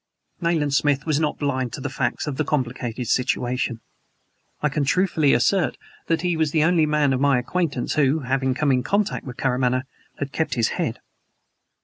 Nayland 0.41 0.73
Smith 0.73 1.05
was 1.05 1.19
not 1.19 1.37
blind 1.37 1.71
to 1.73 1.79
the 1.79 1.87
facts 1.87 2.25
of 2.25 2.37
the 2.37 2.43
complicated 2.43 3.07
situation. 3.07 3.81
I 4.63 4.67
can 4.67 4.83
truthfully 4.83 5.31
assert 5.31 5.77
that 6.07 6.21
he 6.23 6.35
was 6.35 6.49
the 6.49 6.63
only 6.63 6.87
man 6.87 7.13
of 7.13 7.21
my 7.21 7.37
acquaintance 7.37 7.93
who, 7.93 8.21
having 8.21 8.55
come 8.55 8.71
in 8.71 8.81
contact 8.81 9.27
with 9.27 9.37
Karamaneh, 9.37 9.83
had 10.17 10.31
kept 10.31 10.55
his 10.55 10.69
head. 10.69 11.01